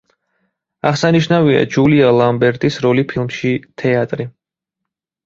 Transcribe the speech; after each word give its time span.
აღსანიშნავია 0.91 1.59
ჯულია 1.75 2.07
ლამბერტის 2.21 2.79
როლი 2.87 3.05
ფილმში 3.13 3.53
„თეატრი“. 3.83 4.27